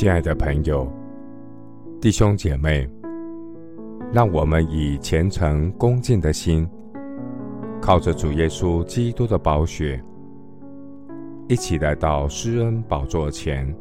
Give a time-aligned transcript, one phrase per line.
[0.00, 0.88] 亲爱的朋友、
[2.00, 2.88] 弟兄姐妹，
[4.12, 6.64] 让我们以虔诚恭敬的心，
[7.82, 10.00] 靠着主耶稣基督的宝血，
[11.48, 13.74] 一起来到施恩宝座前，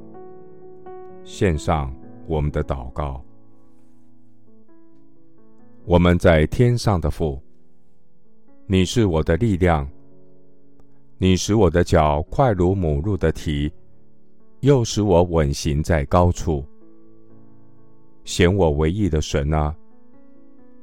[1.23, 1.93] 献上
[2.25, 3.23] 我们的祷告。
[5.86, 7.39] 我们在天上的父，
[8.65, 9.88] 你是我的力量，
[11.20, 13.71] 你使我的脚快如母鹿的蹄。
[14.61, 16.66] 又使我稳行在高处，
[18.24, 19.75] 显我为义的神啊！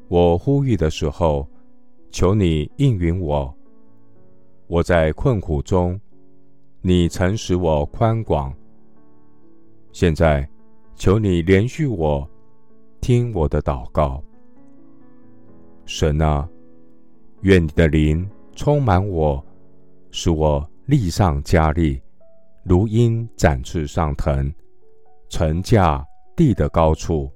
[0.09, 1.49] 我呼吁的时候，
[2.11, 3.53] 求你应允我。
[4.69, 6.01] 我在困苦中，
[6.83, 8.55] 你曾使我宽广。
[9.93, 10.49] 现在，
[10.95, 12.29] 求你连续我，
[13.01, 14.23] 听我的祷告。
[15.85, 16.49] 神啊，
[17.41, 19.45] 愿你的灵充满我，
[20.13, 22.01] 使我力上加力。
[22.65, 24.51] 如鹰展翅上腾，
[25.29, 26.03] 乘驾
[26.35, 27.31] 地的高处。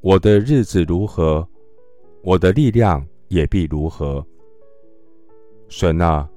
[0.00, 1.46] 我的日子如何，
[2.22, 4.24] 我的力量也必如何。
[5.68, 6.28] 神啊，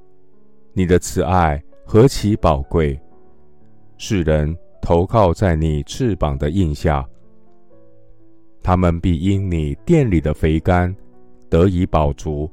[0.74, 3.00] 你的慈爱何其宝贵！
[3.98, 7.08] 世人投靠在你翅膀的荫下，
[8.64, 10.94] 他们必因你殿里的肥甘
[11.50, 12.50] 得以饱足。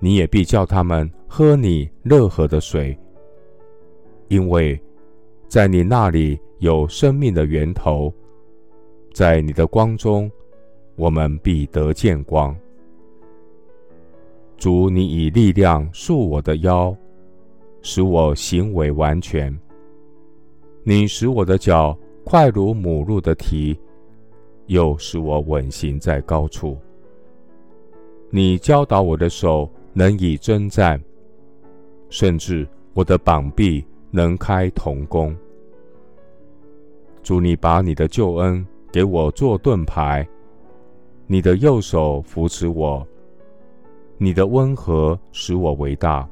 [0.00, 2.98] 你也必叫他们喝你乐河的水。
[4.28, 4.80] 因为
[5.48, 8.12] 在你那里有生命的源头，
[9.12, 10.30] 在你的光中，
[10.96, 12.56] 我们必得见光。
[14.56, 16.96] 主，你以力量束我的腰，
[17.82, 19.56] 使我行为完全。
[20.82, 23.78] 你使我的脚快如母鹿的蹄，
[24.66, 26.76] 又使我稳行在高处。
[28.30, 31.00] 你教导我的手能以征战，
[32.08, 33.84] 甚至我的膀臂。
[34.16, 35.36] 能开铜弓。
[37.22, 40.26] 主，你把你的救恩给我做盾牌，
[41.26, 43.06] 你的右手扶持我，
[44.16, 46.26] 你的温和使我为大。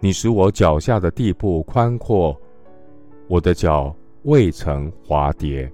[0.00, 2.34] 你使我脚下的地步宽阔，
[3.28, 5.70] 我的脚未曾滑跌。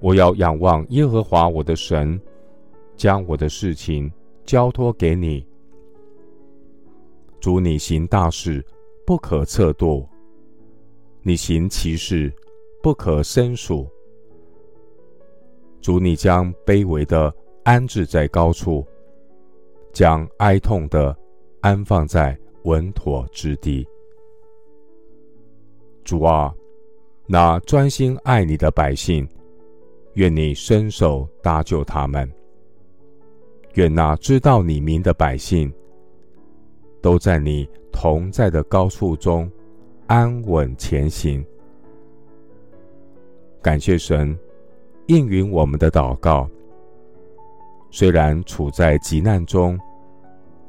[0.00, 2.18] 我要仰望耶和华我的神，
[2.96, 4.10] 将我的事情
[4.46, 5.44] 交托给你。
[7.40, 8.64] 主，你行大事，
[9.06, 10.06] 不可测度；
[11.22, 12.32] 你行其事，
[12.82, 13.86] 不可胜数。
[15.80, 17.32] 主，你将卑微的
[17.62, 18.84] 安置在高处，
[19.92, 21.16] 将哀痛的
[21.60, 23.86] 安放在稳妥之地。
[26.02, 26.52] 主啊，
[27.26, 29.28] 那专心爱你的百姓，
[30.14, 32.26] 愿你伸手搭救他们；
[33.74, 35.72] 愿那知道你名的百姓，
[37.00, 39.50] 都在你同在的高处中
[40.06, 41.44] 安稳前行。
[43.62, 44.38] 感谢神
[45.06, 46.48] 应允我们的祷告。
[47.90, 49.78] 虽然处在急难中，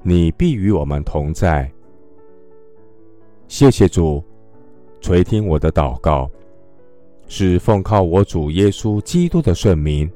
[0.02, 1.70] 你必与我们同在。
[3.48, 4.24] 谢谢主
[5.02, 6.30] 垂听我的祷告，
[7.28, 10.10] 是奉靠我主耶稣基督的圣名。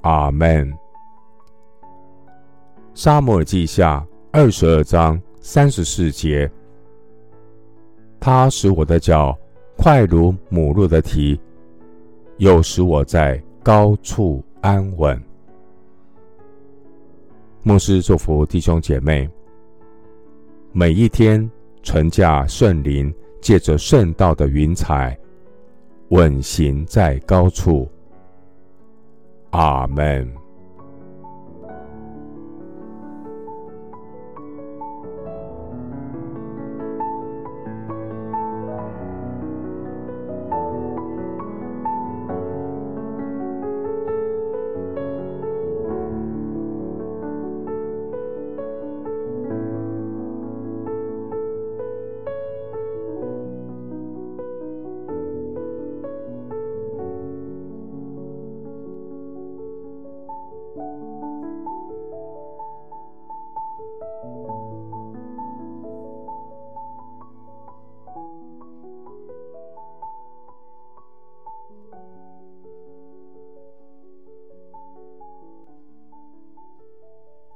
[0.00, 0.72] 阿门。
[2.94, 4.06] 撒母耳记下。
[4.30, 6.50] 二十二章三十四节，
[8.20, 9.36] 他使我的脚
[9.74, 11.40] 快如母鹿的蹄，
[12.36, 15.20] 又使我在高处安稳。
[17.62, 19.28] 牧师祝福弟兄姐妹，
[20.72, 21.50] 每一天
[21.82, 25.18] 乘驾圣灵，借着圣道的云彩，
[26.10, 27.88] 稳行在高处。
[29.50, 30.30] 阿门。